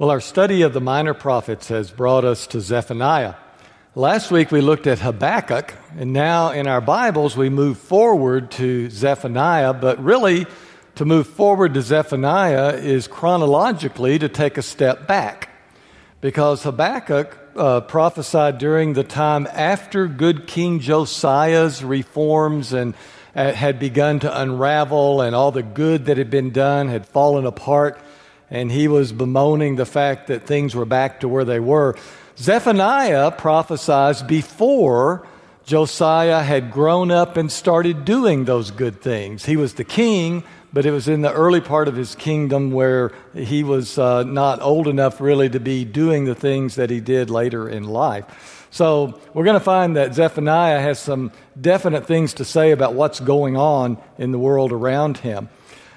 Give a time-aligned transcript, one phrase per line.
[0.00, 3.34] Well, our study of the minor prophets has brought us to Zephaniah.
[3.94, 8.88] Last week we looked at Habakkuk, and now in our Bibles we move forward to
[8.88, 10.46] Zephaniah, but really
[10.94, 15.50] to move forward to Zephaniah is chronologically to take a step back.
[16.22, 22.94] Because Habakkuk uh, prophesied during the time after good King Josiah's reforms and
[23.36, 27.44] uh, had begun to unravel, and all the good that had been done had fallen
[27.44, 28.00] apart
[28.50, 31.96] and he was bemoaning the fact that things were back to where they were.
[32.36, 35.26] Zephaniah prophesies before
[35.64, 39.44] Josiah had grown up and started doing those good things.
[39.44, 43.12] He was the king, but it was in the early part of his kingdom where
[43.34, 47.30] he was uh, not old enough really to be doing the things that he did
[47.30, 48.66] later in life.
[48.70, 53.20] So we're going to find that Zephaniah has some definite things to say about what's
[53.20, 55.48] going on in the world around him.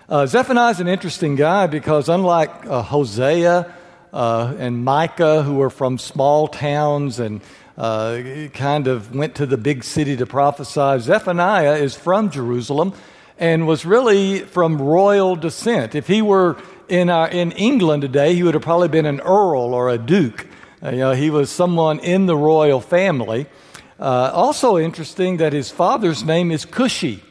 [0.10, 3.74] Uh, Zephaniah is an interesting guy because, unlike uh, Hosea
[4.12, 7.40] uh, and Micah, who were from small towns and
[7.78, 8.20] uh,
[8.54, 12.92] kind of went to the big city to prophesy, Zephaniah is from Jerusalem
[13.40, 15.96] and was really from royal descent.
[15.96, 16.58] If he were
[16.90, 20.48] in, our, in England today, he would have probably been an earl or a duke.
[20.84, 23.46] Uh, you know, he was someone in the royal family.
[23.98, 27.22] Uh, also interesting that his father's name is Cushi.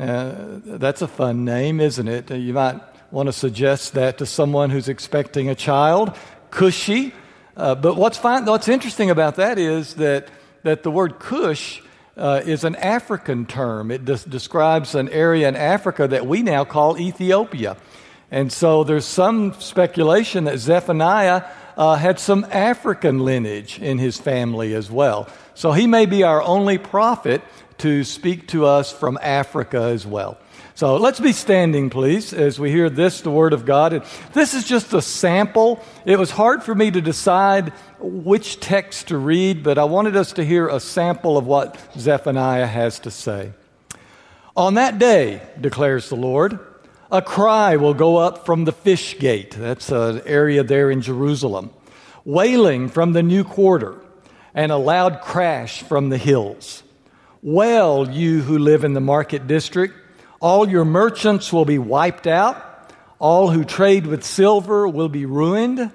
[0.00, 2.30] Uh, that's a fun name, isn't it?
[2.30, 6.16] Uh, you might want to suggest that to someone who's expecting a child.
[6.50, 7.12] Cushy.
[7.54, 10.28] Uh, but what's, fine, what's interesting about that is that,
[10.62, 11.82] that the word Cush
[12.16, 13.90] uh, is an African term.
[13.90, 17.76] It des- describes an area in Africa that we now call Ethiopia.
[18.30, 21.44] And so there's some speculation that Zephaniah
[21.76, 25.28] uh, had some African lineage in his family as well.
[25.52, 27.42] So he may be our only prophet
[27.80, 30.38] to speak to us from Africa as well.
[30.74, 33.92] So let's be standing, please, as we hear this, the Word of God.
[33.92, 35.82] And this is just a sample.
[36.06, 40.32] It was hard for me to decide which text to read, but I wanted us
[40.34, 43.52] to hear a sample of what Zephaniah has to say.
[44.56, 46.58] On that day, declares the Lord,
[47.12, 49.52] a cry will go up from the fish gate.
[49.52, 51.70] That's an area there in Jerusalem.
[52.24, 54.00] Wailing from the new quarter,
[54.54, 56.82] and a loud crash from the hills.
[57.42, 59.94] Well, you who live in the market district,
[60.40, 65.90] all your merchants will be wiped out, all who trade with silver will be ruined.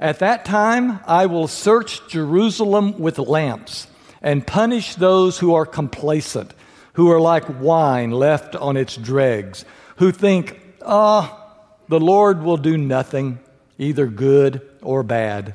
[0.00, 3.86] At that time, I will search Jerusalem with lamps
[4.20, 6.52] and punish those who are complacent,
[6.94, 9.64] who are like wine left on its dregs,
[9.98, 13.38] who think, ah, oh, the Lord will do nothing,
[13.78, 15.54] either good or bad.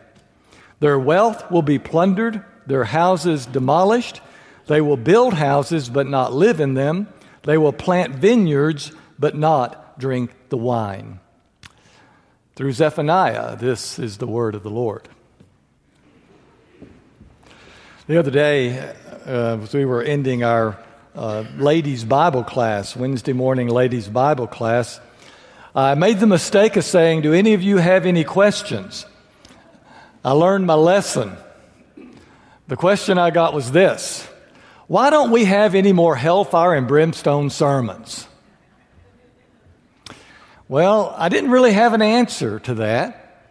[0.80, 4.22] Their wealth will be plundered, their houses demolished
[4.68, 7.08] they will build houses but not live in them.
[7.44, 11.20] They will plant vineyards but not drink the wine.
[12.56, 15.08] Through Zephaniah, this is the word of the Lord.
[18.08, 18.94] The other day,
[19.26, 20.78] uh, we were ending our
[21.16, 25.00] uh, ladies' Bible class, Wednesday morning ladies' Bible class,
[25.78, 29.06] I made the mistake of saying, Do any of you have any questions?
[30.26, 31.38] I learned my lesson.
[32.68, 34.28] The question I got was this
[34.88, 38.28] why don't we have any more hellfire and brimstone sermons?
[40.70, 43.46] Well, I didn't really have an answer to that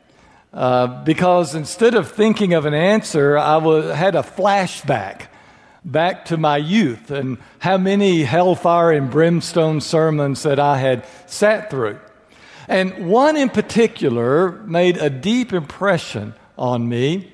[0.52, 5.26] uh, because instead of thinking of an answer, I was, had a flashback
[5.84, 11.70] back to my youth and how many hellfire and brimstone sermons that I had sat
[11.70, 12.00] through.
[12.68, 17.30] And one in particular made a deep impression on me.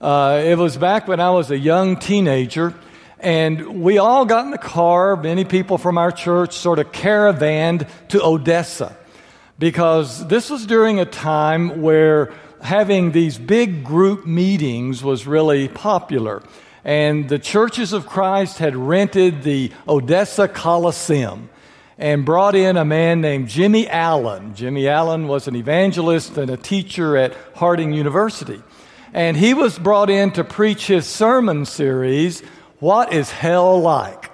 [0.00, 2.74] Uh, it was back when I was a young teenager
[3.22, 7.86] and we all got in the car, many people from our church sort of caravanned
[8.08, 8.96] to Odessa
[9.58, 16.42] because this was during a time where having these big group meetings was really popular.
[16.84, 21.48] And the churches of Christ had rented the Odessa Coliseum
[21.98, 24.56] and brought in a man named Jimmy Allen.
[24.56, 28.60] Jimmy Allen was an evangelist and a teacher at Harding University.
[29.14, 32.42] And he was brought in to preach his sermon series
[32.82, 34.28] what is hell like?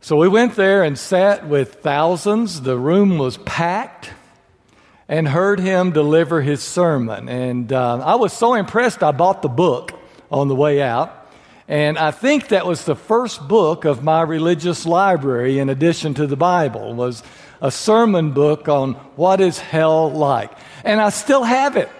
[0.00, 2.62] So we went there and sat with thousands.
[2.62, 4.10] The room was packed
[5.06, 7.28] and heard him deliver his sermon.
[7.28, 9.92] And uh, I was so impressed, I bought the book
[10.30, 11.30] on the way out.
[11.68, 16.26] And I think that was the first book of my religious library, in addition to
[16.26, 17.22] the Bible, was
[17.60, 20.52] a sermon book on what is hell like.
[20.84, 21.90] And I still have it.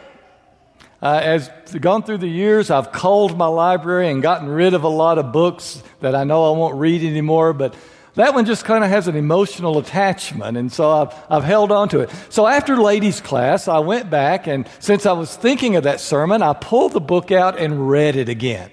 [1.00, 1.50] Uh, as
[1.80, 5.32] gone through the years, I've culled my library and gotten rid of a lot of
[5.32, 7.52] books that I know I won't read anymore.
[7.52, 7.76] But
[8.16, 11.88] that one just kind of has an emotional attachment, and so I've, I've held on
[11.90, 12.10] to it.
[12.30, 16.42] So after ladies' class, I went back, and since I was thinking of that sermon,
[16.42, 18.72] I pulled the book out and read it again.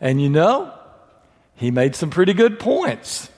[0.00, 0.72] And you know,
[1.56, 3.28] he made some pretty good points.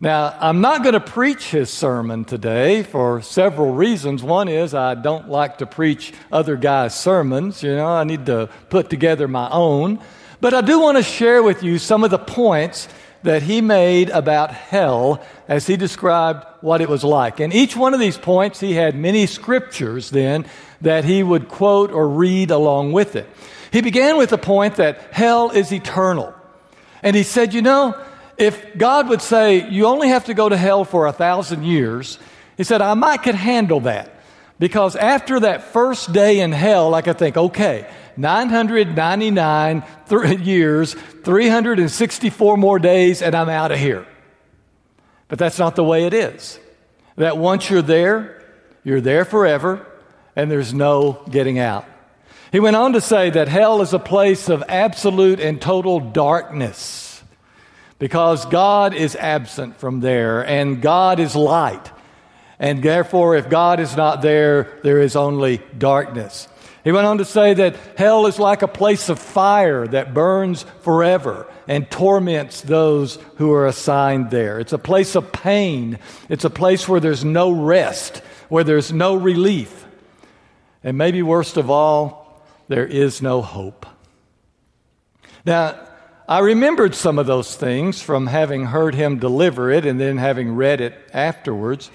[0.00, 4.22] Now, I'm not going to preach his sermon today for several reasons.
[4.22, 7.64] One is I don't like to preach other guys' sermons.
[7.64, 9.98] You know, I need to put together my own.
[10.40, 12.86] But I do want to share with you some of the points
[13.24, 17.40] that he made about hell as he described what it was like.
[17.40, 20.46] And each one of these points, he had many scriptures then
[20.80, 23.28] that he would quote or read along with it.
[23.72, 26.32] He began with the point that hell is eternal.
[27.02, 28.00] And he said, you know,
[28.38, 32.18] if God would say, you only have to go to hell for a thousand years,
[32.56, 34.14] he said, I might could handle that.
[34.58, 37.86] Because after that first day in hell, I could think, okay,
[38.16, 44.06] 999 th- years, 364 more days, and I'm out of here.
[45.28, 46.58] But that's not the way it is.
[47.16, 48.42] That once you're there,
[48.82, 49.86] you're there forever,
[50.34, 51.86] and there's no getting out.
[52.50, 57.07] He went on to say that hell is a place of absolute and total darkness
[57.98, 61.90] because God is absent from there and God is light.
[62.58, 66.48] And therefore, if God is not there, there is only darkness.
[66.84, 70.64] He went on to say that hell is like a place of fire that burns
[70.80, 74.58] forever and torments those who are assigned there.
[74.58, 75.98] It's a place of pain.
[76.28, 78.18] It's a place where there's no rest,
[78.48, 79.86] where there's no relief.
[80.82, 83.86] And maybe worst of all, there is no hope.
[85.44, 85.78] Now,
[86.28, 90.54] I remembered some of those things from having heard him deliver it and then having
[90.54, 91.90] read it afterwards.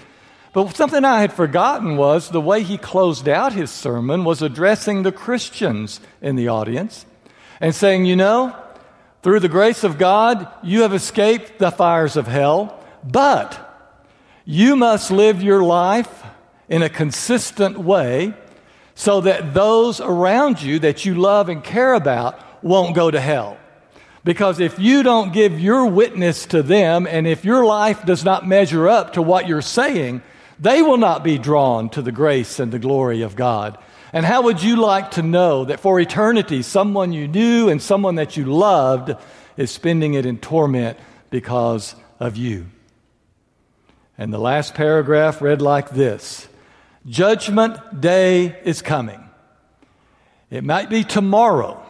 [0.52, 5.04] But something I had forgotten was the way he closed out his sermon was addressing
[5.04, 7.06] the Christians in the audience
[7.60, 8.56] and saying, You know,
[9.22, 13.60] through the grace of God, you have escaped the fires of hell, but
[14.44, 16.24] you must live your life
[16.68, 18.34] in a consistent way
[18.96, 23.58] so that those around you that you love and care about won't go to hell.
[24.24, 28.46] Because if you don't give your witness to them, and if your life does not
[28.46, 30.22] measure up to what you're saying,
[30.58, 33.76] they will not be drawn to the grace and the glory of God.
[34.14, 38.14] And how would you like to know that for eternity, someone you knew and someone
[38.14, 39.14] that you loved
[39.56, 40.98] is spending it in torment
[41.30, 42.66] because of you?
[44.16, 46.48] And the last paragraph read like this
[47.06, 49.28] Judgment day is coming.
[50.50, 51.83] It might be tomorrow.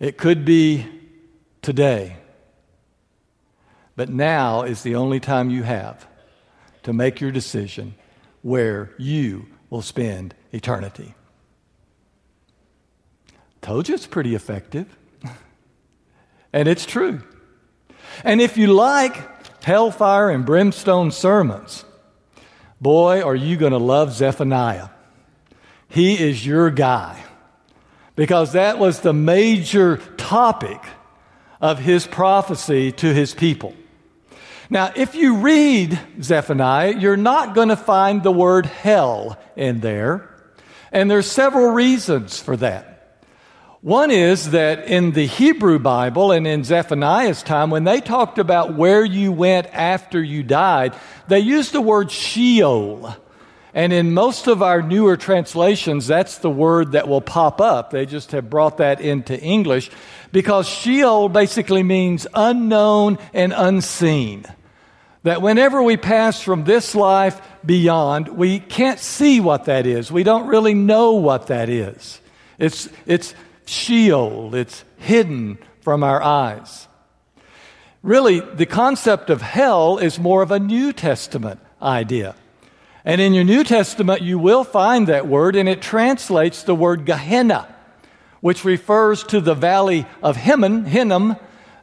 [0.00, 0.86] It could be
[1.60, 2.16] today.
[3.94, 6.06] But now is the only time you have
[6.84, 7.94] to make your decision
[8.40, 11.14] where you will spend eternity.
[13.60, 14.96] Told you it's pretty effective.
[16.52, 17.22] and it's true.
[18.24, 21.84] And if you like hellfire and brimstone sermons,
[22.80, 24.88] boy, are you going to love Zephaniah.
[25.88, 27.22] He is your guy
[28.16, 30.82] because that was the major topic
[31.60, 33.74] of his prophecy to his people.
[34.68, 40.30] Now, if you read Zephaniah, you're not going to find the word hell in there,
[40.92, 42.90] and there's several reasons for that.
[43.82, 48.74] One is that in the Hebrew Bible and in Zephaniah's time, when they talked about
[48.74, 50.94] where you went after you died,
[51.28, 53.16] they used the word Sheol
[53.72, 57.90] and in most of our newer translations, that's the word that will pop up.
[57.90, 59.90] They just have brought that into English
[60.32, 64.44] because Sheol basically means unknown and unseen.
[65.22, 70.10] That whenever we pass from this life beyond, we can't see what that is.
[70.10, 72.20] We don't really know what that is.
[72.58, 73.34] It's, it's
[73.66, 76.88] Sheol, it's hidden from our eyes.
[78.02, 82.34] Really, the concept of hell is more of a New Testament idea.
[83.04, 87.06] And in your New Testament, you will find that word, and it translates the word
[87.06, 87.74] Gehenna,
[88.40, 91.36] which refers to the valley of Hinnom, Hinnom,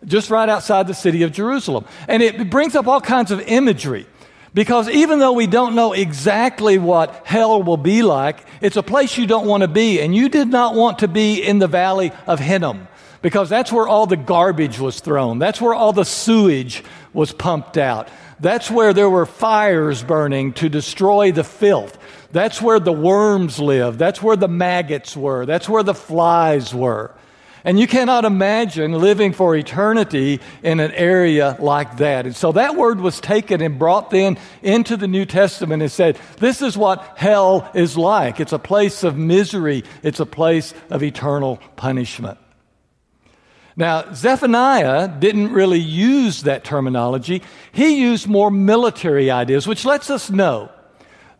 [0.05, 1.85] just right outside the city of Jerusalem.
[2.07, 4.05] And it brings up all kinds of imagery.
[4.53, 9.17] Because even though we don't know exactly what hell will be like, it's a place
[9.17, 10.01] you don't want to be.
[10.01, 12.87] And you did not want to be in the valley of Hinnom
[13.21, 15.39] because that's where all the garbage was thrown.
[15.39, 16.83] That's where all the sewage
[17.13, 18.09] was pumped out.
[18.39, 21.97] That's where there were fires burning to destroy the filth.
[22.31, 23.97] That's where the worms lived.
[23.97, 25.45] That's where the maggots were.
[25.45, 27.11] That's where the flies were.
[27.63, 32.25] And you cannot imagine living for eternity in an area like that.
[32.25, 36.17] And so that word was taken and brought then into the New Testament and said,
[36.37, 38.39] this is what hell is like.
[38.39, 39.83] It's a place of misery.
[40.03, 42.37] It's a place of eternal punishment.
[43.79, 47.43] Now, Zephaniah didn't really use that terminology.
[47.71, 50.71] He used more military ideas, which lets us know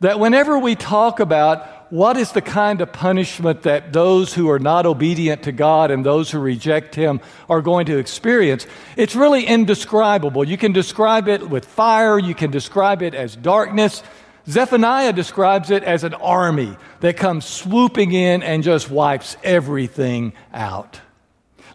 [0.02, 4.60] that whenever we talk about what is the kind of punishment that those who are
[4.60, 9.44] not obedient to God and those who reject Him are going to experience, it's really
[9.44, 10.44] indescribable.
[10.44, 14.04] You can describe it with fire, you can describe it as darkness.
[14.48, 21.02] Zephaniah describes it as an army that comes swooping in and just wipes everything out.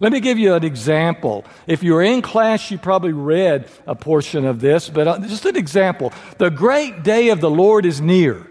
[0.01, 1.45] Let me give you an example.
[1.67, 5.47] If you were in class, you probably read a portion of this, but uh, just
[5.47, 6.13] an example.
[6.39, 8.47] The great day of the Lord is near.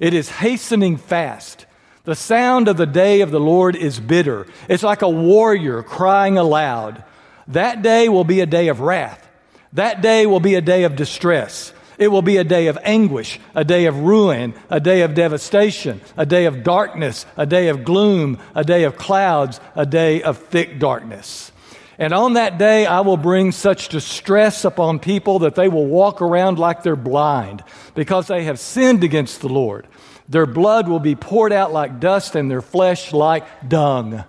[0.00, 1.66] It is hastening fast.
[2.04, 4.46] The sound of the day of the Lord is bitter.
[4.68, 7.04] It's like a warrior crying aloud.
[7.48, 9.28] That day will be a day of wrath.
[9.74, 11.72] That day will be a day of distress.
[11.98, 16.00] It will be a day of anguish, a day of ruin, a day of devastation,
[16.16, 20.38] a day of darkness, a day of gloom, a day of clouds, a day of
[20.38, 21.50] thick darkness.
[21.98, 26.22] And on that day, I will bring such distress upon people that they will walk
[26.22, 27.64] around like they're blind
[27.96, 29.88] because they have sinned against the Lord.
[30.28, 34.24] Their blood will be poured out like dust and their flesh like dung.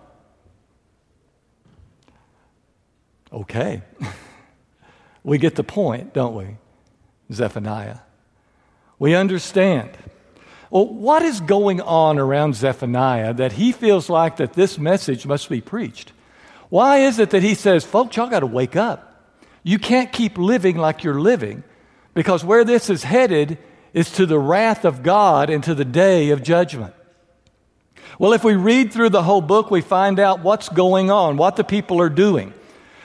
[3.32, 3.84] Okay.
[5.24, 6.58] we get the point, don't we?
[7.32, 8.00] Zephaniah.
[8.98, 9.92] We understand.
[10.70, 15.50] Well, what is going on around Zephaniah that he feels like that this message must
[15.50, 16.12] be preached?
[16.70, 19.06] Why is it that he says, folks, y'all got to wake up?
[19.64, 21.64] You can't keep living like you're living
[22.14, 23.58] because where this is headed
[23.94, 26.94] is to the wrath of God and to the day of judgment.
[28.20, 31.56] Well, if we read through the whole book, we find out what's going on, what
[31.56, 32.54] the people are doing.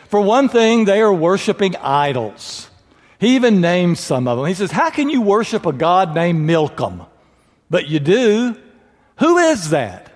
[0.08, 2.68] For one thing, they are worshiping idols.
[3.24, 4.46] He even names some of them.
[4.46, 7.06] He says, How can you worship a God named Milcom?
[7.70, 8.54] But you do.
[9.18, 10.12] Who is that?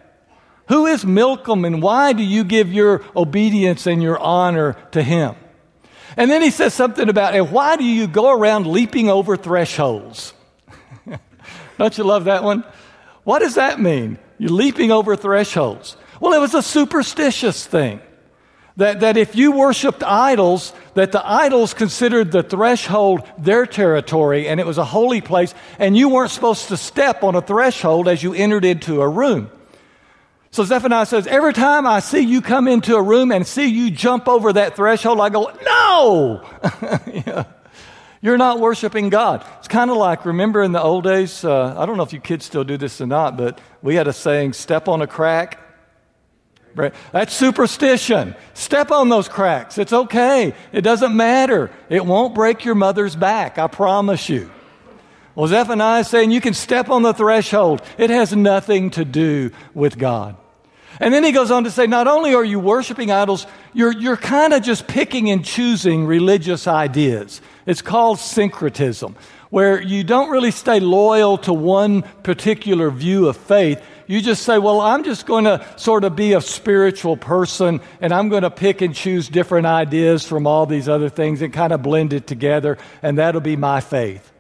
[0.69, 5.37] Who is Milcom and why do you give your obedience and your honor to him?
[6.19, 10.35] And then he says something about, and why do you go around leaping over thresholds?
[11.79, 12.63] Don't you love that one?
[13.25, 14.19] What does that mean?
[14.37, 15.97] You're leaping over thresholds.
[16.21, 18.03] Well, it was a superstitious thing.
[18.79, 24.61] That, that if you worshiped idols, that the idols considered the threshold their territory and
[24.61, 28.23] it was a holy place, and you weren't supposed to step on a threshold as
[28.23, 29.51] you entered into a room.
[30.53, 33.91] So Zephaniah says, Every time I see you come into a room and see you
[33.91, 36.49] jump over that threshold, I go, No!
[37.13, 37.45] yeah.
[38.21, 39.45] You're not worshiping God.
[39.59, 42.21] It's kind of like, remember in the old days, uh, I don't know if you
[42.21, 45.68] kids still do this or not, but we had a saying, step on a crack.
[46.79, 46.95] Right?
[47.13, 48.37] That's superstition.
[48.55, 49.79] Step on those cracks.
[49.79, 50.55] It's okay.
[50.73, 51.71] It doesn't matter.
[51.91, 53.59] It won't break your mother's back.
[53.59, 54.51] I promise you.
[55.35, 57.83] Well, Zephaniah is saying you can step on the threshold.
[57.99, 60.37] It has nothing to do with God.
[61.01, 64.17] And then he goes on to say, not only are you worshiping idols, you're, you're
[64.17, 67.41] kind of just picking and choosing religious ideas.
[67.67, 69.15] It's called syncretism,
[69.51, 73.81] where you don't really stay loyal to one particular view of faith.
[74.09, 78.11] You just say, well, I'm just going to sort of be a spiritual person and
[78.11, 81.75] I'm going to pick and choose different ideas from all these other things and kind
[81.75, 84.33] of blend it together, and that'll be my faith.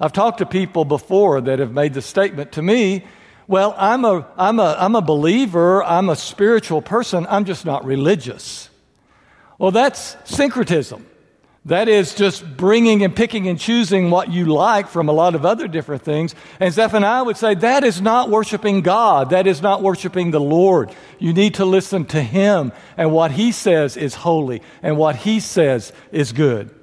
[0.00, 3.04] I've talked to people before that have made the statement to me,
[3.46, 7.84] well, I'm a, I'm a, I'm a believer, I'm a spiritual person, I'm just not
[7.84, 8.70] religious.
[9.56, 11.06] Well, that's syncretism.
[11.66, 15.44] That is just bringing and picking and choosing what you like from a lot of
[15.44, 16.34] other different things.
[16.58, 19.30] And Zephaniah would say that is not worshiping God.
[19.30, 20.90] That is not worshiping the Lord.
[21.18, 25.38] You need to listen to Him and what He says is holy and what He
[25.38, 26.74] says is good.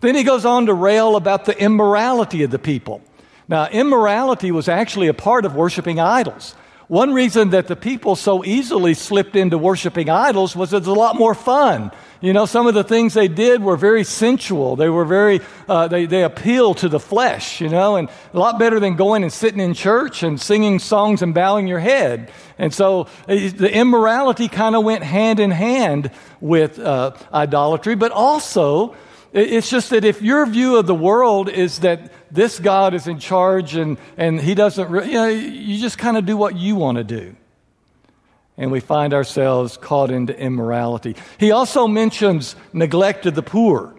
[0.00, 3.02] Then he goes on to rail about the immorality of the people.
[3.48, 6.54] Now, immorality was actually a part of worshiping idols.
[6.88, 11.16] One reason that the people so easily slipped into worshiping idols was it's a lot
[11.16, 11.90] more fun.
[12.20, 14.76] You know, some of the things they did were very sensual.
[14.76, 18.58] They were very, uh, they, they appeal to the flesh, you know, and a lot
[18.58, 22.30] better than going and sitting in church and singing songs and bowing your head.
[22.58, 28.12] And so eh, the immorality kind of went hand in hand with uh, idolatry, but
[28.12, 28.96] also
[29.32, 33.18] it's just that if your view of the world is that this God is in
[33.18, 36.96] charge and, and he doesn't, you know, you just kind of do what you want
[36.96, 37.36] to do.
[38.58, 41.16] And we find ourselves caught into immorality.
[41.38, 43.94] He also mentions neglect of the poor.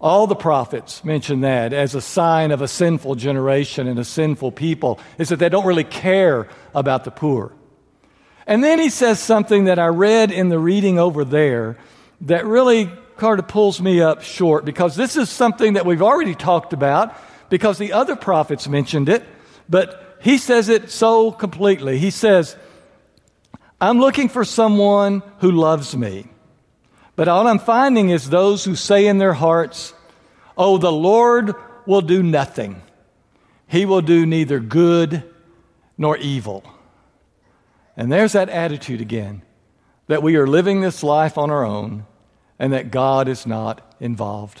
[0.00, 4.52] All the prophets mention that as a sign of a sinful generation and a sinful
[4.52, 7.52] people, is that they don't really care about the poor.
[8.46, 11.76] And then he says something that I read in the reading over there
[12.22, 16.36] that really kind of pulls me up short because this is something that we've already
[16.36, 17.14] talked about
[17.50, 19.24] because the other prophets mentioned it,
[19.68, 21.98] but he says it so completely.
[21.98, 22.56] He says,
[23.80, 26.26] I'm looking for someone who loves me.
[27.16, 29.94] But all I'm finding is those who say in their hearts,
[30.56, 31.54] Oh, the Lord
[31.86, 32.82] will do nothing.
[33.68, 35.22] He will do neither good
[35.96, 36.64] nor evil.
[37.96, 39.42] And there's that attitude again
[40.06, 42.06] that we are living this life on our own
[42.58, 44.60] and that God is not involved.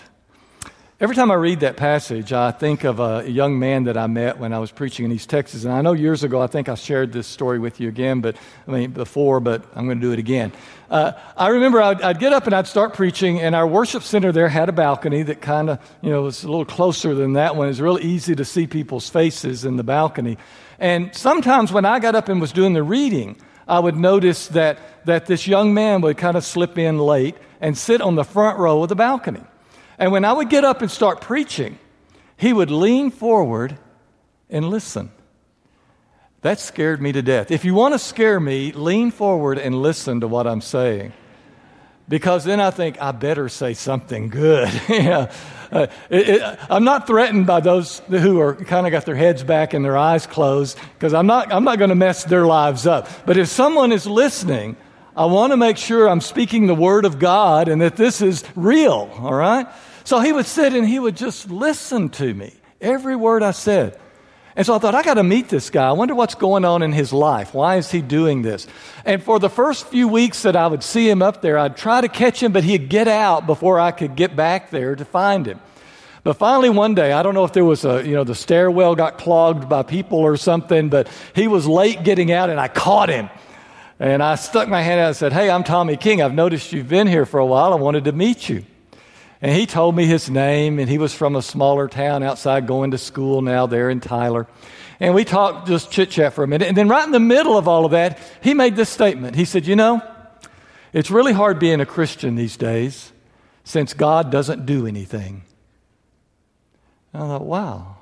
[1.00, 4.40] Every time I read that passage, I think of a young man that I met
[4.40, 5.62] when I was preaching in East Texas.
[5.62, 8.34] And I know years ago, I think I shared this story with you again, but
[8.66, 10.50] I mean, before, but I'm going to do it again.
[10.90, 14.32] Uh, I remember I'd, I'd, get up and I'd start preaching, and our worship center
[14.32, 17.54] there had a balcony that kind of, you know, was a little closer than that
[17.54, 17.68] one.
[17.68, 20.36] It's really easy to see people's faces in the balcony.
[20.80, 23.36] And sometimes when I got up and was doing the reading,
[23.68, 27.78] I would notice that, that this young man would kind of slip in late and
[27.78, 29.44] sit on the front row of the balcony.
[29.98, 31.78] And when I would get up and start preaching,
[32.36, 33.76] he would lean forward
[34.48, 35.10] and listen.
[36.42, 37.50] That scared me to death.
[37.50, 41.12] If you want to scare me, lean forward and listen to what I'm saying.
[42.08, 44.70] Because then I think I better say something good.
[44.88, 45.30] yeah.
[45.70, 49.42] Uh, it, it, I'm not threatened by those who are kind of got their heads
[49.42, 52.86] back and their eyes closed because I'm not, I'm not going to mess their lives
[52.86, 53.08] up.
[53.26, 54.76] But if someone is listening,
[55.14, 58.44] I want to make sure I'm speaking the word of God and that this is
[58.54, 59.66] real, all right?
[60.08, 64.00] So he would sit and he would just listen to me, every word I said.
[64.56, 65.86] And so I thought, I got to meet this guy.
[65.86, 67.52] I wonder what's going on in his life.
[67.52, 68.66] Why is he doing this?
[69.04, 72.00] And for the first few weeks that I would see him up there, I'd try
[72.00, 75.44] to catch him, but he'd get out before I could get back there to find
[75.44, 75.60] him.
[76.24, 78.94] But finally, one day, I don't know if there was a, you know, the stairwell
[78.94, 83.10] got clogged by people or something, but he was late getting out and I caught
[83.10, 83.28] him.
[84.00, 86.22] And I stuck my hand out and said, Hey, I'm Tommy King.
[86.22, 87.74] I've noticed you've been here for a while.
[87.74, 88.64] I wanted to meet you.
[89.40, 92.90] And he told me his name, and he was from a smaller town outside going
[92.90, 94.46] to school now there in Tyler.
[95.00, 96.66] And we talked, just chit chat for a minute.
[96.66, 99.36] And then, right in the middle of all of that, he made this statement.
[99.36, 100.02] He said, You know,
[100.92, 103.12] it's really hard being a Christian these days
[103.64, 105.42] since God doesn't do anything.
[107.12, 107.96] And I thought, wow,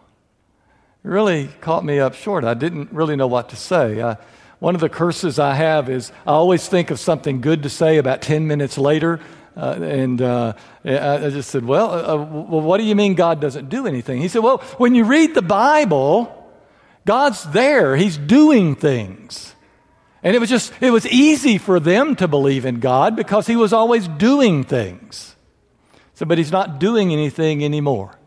[1.05, 2.45] it really caught me up short.
[2.45, 4.00] I didn't really know what to say.
[4.00, 4.16] I,
[4.59, 7.99] one of the curses I have is I always think of something good to say
[7.99, 9.21] about 10 minutes later,
[9.56, 10.52] uh, and uh,
[10.84, 14.21] I just said, well, uh, uh, well, what do you mean God doesn't do anything?
[14.21, 16.50] He said, Well, when you read the Bible,
[17.06, 19.54] God's there, He's doing things.
[20.23, 23.56] And it was just, it was easy for them to believe in God because He
[23.56, 25.34] was always doing things.
[26.14, 28.19] So, but He's not doing anything anymore.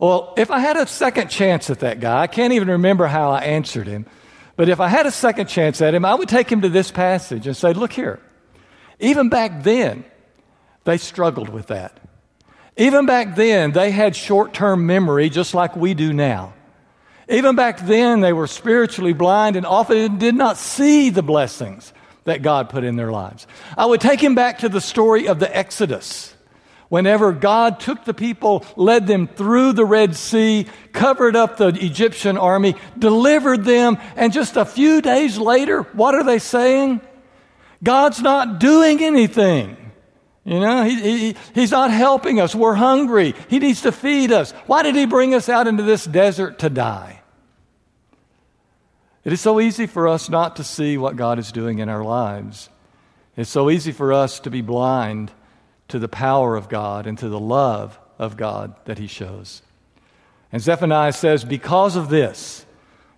[0.00, 3.30] Well, if I had a second chance at that guy, I can't even remember how
[3.30, 4.06] I answered him,
[4.54, 6.92] but if I had a second chance at him, I would take him to this
[6.92, 8.20] passage and say, Look here.
[9.00, 10.04] Even back then,
[10.84, 12.00] they struggled with that.
[12.76, 16.54] Even back then, they had short term memory just like we do now.
[17.28, 21.92] Even back then, they were spiritually blind and often did not see the blessings
[22.24, 23.46] that God put in their lives.
[23.76, 26.34] I would take him back to the story of the Exodus.
[26.88, 32.38] Whenever God took the people, led them through the Red Sea, covered up the Egyptian
[32.38, 37.02] army, delivered them, and just a few days later, what are they saying?
[37.82, 39.76] God's not doing anything.
[40.44, 42.54] You know, he, he, he's not helping us.
[42.54, 43.34] We're hungry.
[43.48, 44.52] He needs to feed us.
[44.66, 47.20] Why did he bring us out into this desert to die?
[49.24, 52.02] It is so easy for us not to see what God is doing in our
[52.02, 52.70] lives.
[53.36, 55.30] It's so easy for us to be blind
[55.88, 59.60] to the power of God and to the love of God that he shows.
[60.50, 62.64] And Zephaniah says, because of this,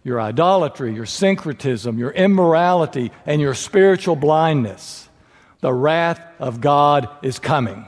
[0.02, 5.08] your idolatry, your syncretism, your immorality, and your spiritual blindness,
[5.60, 7.84] the wrath of God is coming.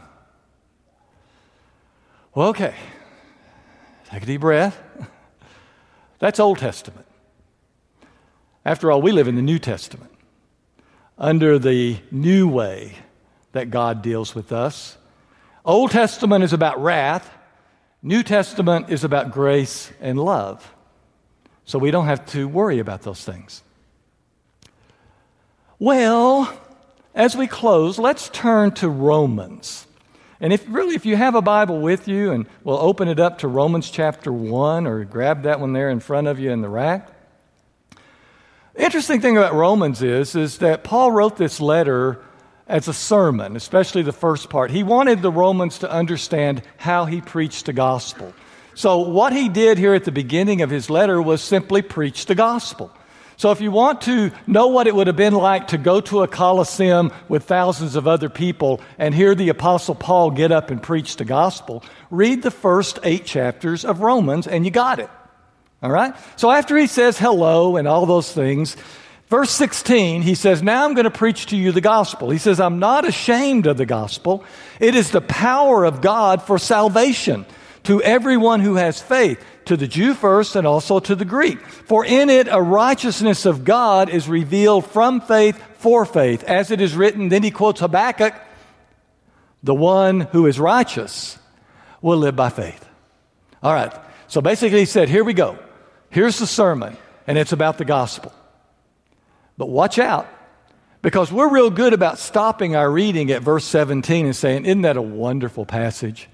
[2.35, 2.75] Well, okay.
[4.07, 4.81] Take a deep breath.
[6.18, 7.07] That's Old Testament.
[8.64, 10.12] After all, we live in the New Testament
[11.18, 12.94] under the new way
[13.53, 14.96] that God deals with us.
[15.64, 17.31] Old Testament is about wrath,
[18.03, 20.75] New Testament is about grace and love.
[21.64, 23.62] So we don't have to worry about those things.
[25.79, 26.53] Well,
[27.14, 29.87] as we close, let's turn to Romans.
[30.40, 33.38] And if really, if you have a Bible with you, and we'll open it up
[33.38, 36.68] to Romans chapter 1 or grab that one there in front of you in the
[36.68, 37.09] rack.
[38.75, 42.25] Interesting thing about Romans is, is that Paul wrote this letter
[42.66, 44.70] as a sermon, especially the first part.
[44.70, 48.33] He wanted the Romans to understand how he preached the gospel.
[48.74, 52.35] So, what he did here at the beginning of his letter was simply preach the
[52.35, 52.90] gospel.
[53.37, 56.22] So, if you want to know what it would have been like to go to
[56.22, 60.82] a coliseum with thousands of other people and hear the Apostle Paul get up and
[60.82, 65.11] preach the gospel, read the first eight chapters of Romans and you got it.
[65.82, 66.14] All right?
[66.37, 68.76] So, after he says hello and all those things,
[69.28, 72.28] Verse 16, he says, Now I'm going to preach to you the gospel.
[72.28, 74.44] He says, I'm not ashamed of the gospel.
[74.78, 77.46] It is the power of God for salvation
[77.85, 81.61] to everyone who has faith, to the Jew first and also to the Greek.
[81.61, 86.45] For in it a righteousness of God is revealed from faith for faith.
[86.45, 88.35] As it is written, then he quotes Habakkuk,
[89.62, 91.38] the one who is righteous
[92.01, 92.88] will live by faith.
[93.62, 93.92] All right.
[94.27, 95.59] So basically, he said, Here we go.
[96.11, 98.33] Here's the sermon, and it's about the gospel.
[99.57, 100.27] But watch out,
[101.01, 104.97] because we're real good about stopping our reading at verse 17 and saying, Isn't that
[104.97, 106.29] a wonderful passage?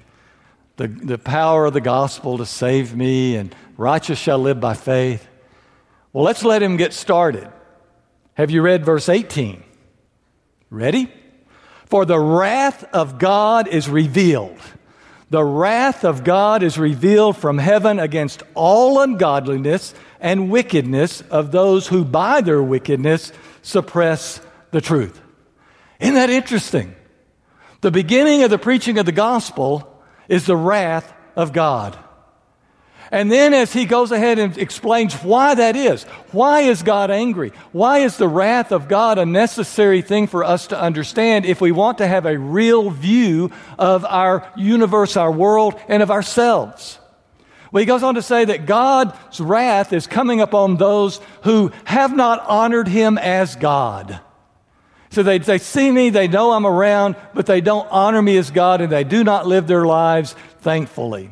[0.79, 5.27] The, the power of the gospel to save me, and righteous shall live by faith.
[6.13, 7.51] Well, let's let him get started.
[8.35, 9.65] Have you read verse 18?
[10.71, 11.13] Ready?
[11.87, 14.61] For the wrath of God is revealed.
[15.31, 21.89] The wrath of God is revealed from heaven against all ungodliness and wickedness of those
[21.89, 25.21] who by their wickedness suppress the truth.
[25.99, 26.95] Isn't that interesting?
[27.81, 29.98] The beginning of the preaching of the gospel
[30.29, 31.99] is the wrath of God.
[33.11, 37.53] And then, as he goes ahead and explains why that is, why is God angry?
[37.73, 41.73] Why is the wrath of God a necessary thing for us to understand if we
[41.73, 46.99] want to have a real view of our universe, our world, and of ourselves?
[47.73, 52.15] Well, he goes on to say that God's wrath is coming upon those who have
[52.15, 54.21] not honored him as God.
[55.11, 58.51] So they, they see me, they know I'm around, but they don't honor me as
[58.51, 61.31] God, and they do not live their lives thankfully.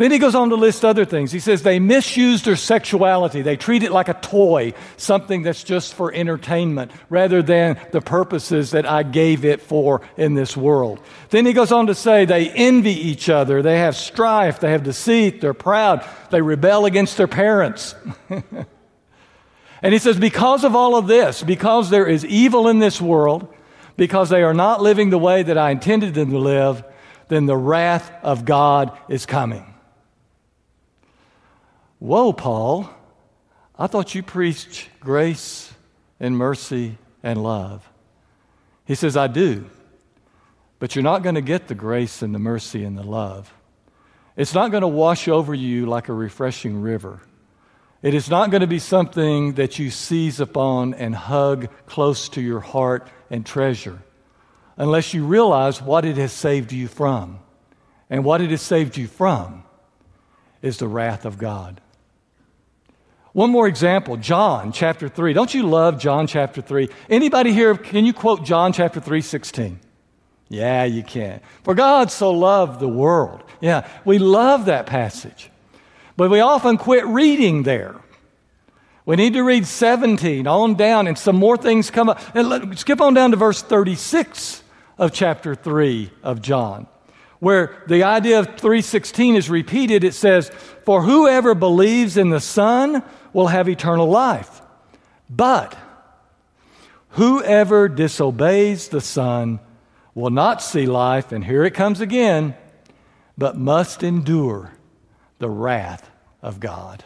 [0.00, 1.30] Then he goes on to list other things.
[1.30, 3.42] He says they misuse their sexuality.
[3.42, 8.70] They treat it like a toy, something that's just for entertainment, rather than the purposes
[8.70, 11.00] that I gave it for in this world.
[11.28, 13.60] Then he goes on to say they envy each other.
[13.60, 14.60] They have strife.
[14.60, 15.42] They have deceit.
[15.42, 16.02] They're proud.
[16.30, 17.94] They rebel against their parents.
[19.82, 23.52] and he says, because of all of this, because there is evil in this world,
[23.96, 26.84] because they are not living the way that I intended them to live,
[27.28, 29.74] then the wrath of God is coming.
[31.98, 32.90] Whoa, Paul,
[33.78, 35.72] I thought you preached grace
[36.18, 37.88] and mercy and love.
[38.84, 39.66] He says, I do.
[40.78, 43.52] But you're not going to get the grace and the mercy and the love.
[44.36, 47.20] It's not going to wash over you like a refreshing river.
[48.02, 52.40] It is not going to be something that you seize upon and hug close to
[52.40, 54.02] your heart and treasure
[54.78, 57.38] unless you realize what it has saved you from.
[58.08, 59.62] And what it has saved you from
[60.62, 61.80] is the wrath of God.
[63.32, 65.34] One more example, John chapter 3.
[65.34, 66.88] Don't you love John chapter 3?
[67.08, 69.78] Anybody here, can you quote John chapter 3, 16?
[70.48, 71.40] Yeah, you can.
[71.62, 73.44] For God so loved the world.
[73.60, 75.49] Yeah, we love that passage.
[76.20, 77.96] But we often quit reading there.
[79.06, 82.20] We need to read 17 on down, and some more things come up.
[82.34, 84.62] And let, skip on down to verse 36
[84.98, 86.88] of chapter 3 of John
[87.38, 90.50] where the idea of 316 is repeated it says
[90.84, 93.02] for whoever believes in the son
[93.32, 94.60] will have eternal life.
[95.30, 95.74] But
[97.12, 99.58] whoever disobeys the Son
[100.14, 102.54] will not see life, and here it comes again,
[103.38, 104.72] but must endure
[105.38, 106.09] the wrath
[106.42, 107.04] of God.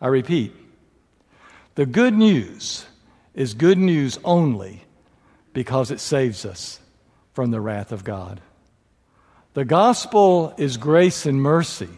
[0.00, 0.54] I repeat,
[1.74, 2.86] the good news
[3.34, 4.84] is good news only
[5.52, 6.80] because it saves us
[7.32, 8.40] from the wrath of God.
[9.54, 11.88] The gospel is grace and mercy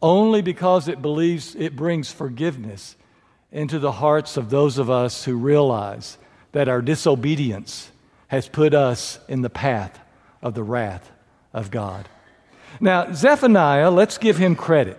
[0.00, 2.96] only because it believes it brings forgiveness
[3.50, 6.18] into the hearts of those of us who realize
[6.52, 7.90] that our disobedience
[8.28, 9.98] has put us in the path
[10.42, 11.10] of the wrath
[11.52, 12.08] of God.
[12.80, 14.98] Now, Zephaniah, let's give him credit.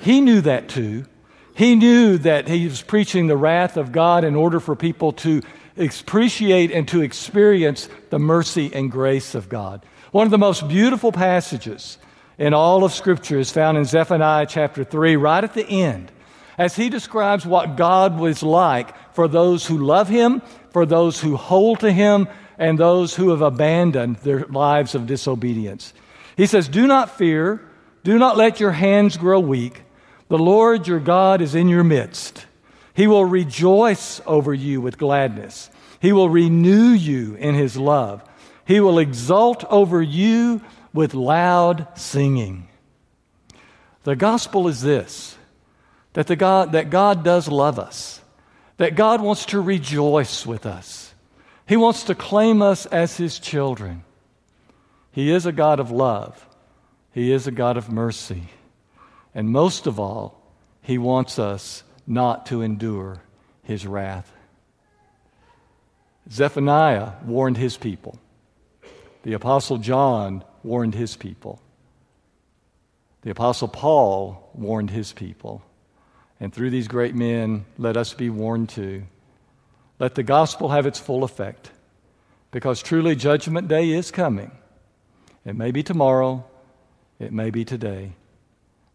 [0.00, 1.04] He knew that too.
[1.54, 5.42] He knew that he was preaching the wrath of God in order for people to
[5.76, 9.84] appreciate and to experience the mercy and grace of God.
[10.12, 11.98] One of the most beautiful passages
[12.38, 16.12] in all of Scripture is found in Zephaniah chapter 3, right at the end,
[16.56, 21.36] as he describes what God was like for those who love him, for those who
[21.36, 25.92] hold to him, and those who have abandoned their lives of disobedience.
[26.38, 27.60] He says, Do not fear,
[28.04, 29.82] do not let your hands grow weak.
[30.28, 32.46] The Lord your God is in your midst.
[32.94, 35.68] He will rejoice over you with gladness.
[36.00, 38.22] He will renew you in his love.
[38.64, 40.60] He will exult over you
[40.94, 42.68] with loud singing.
[44.04, 45.36] The gospel is this
[46.12, 48.20] that, the God, that God does love us,
[48.76, 51.12] that God wants to rejoice with us,
[51.66, 54.04] He wants to claim us as His children.
[55.18, 56.46] He is a God of love,
[57.10, 58.44] He is a God of mercy,
[59.34, 60.40] and most of all,
[60.80, 63.20] He wants us not to endure
[63.68, 64.32] his wrath.
[66.30, 68.18] Zephaniah warned his people.
[69.24, 71.60] The Apostle John warned his people.
[73.22, 75.62] The Apostle Paul warned his people.
[76.40, 79.02] And through these great men, let us be warned too.
[79.98, 81.70] Let the gospel have its full effect.
[82.52, 84.52] Because truly, Judgment Day is coming.
[85.48, 86.44] It may be tomorrow,
[87.18, 88.12] it may be today,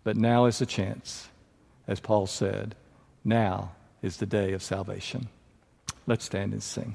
[0.03, 1.29] but now is the chance.
[1.87, 2.75] As Paul said,
[3.25, 3.71] now
[4.03, 5.29] is the day of salvation.
[6.05, 6.93] Let's stand and sing.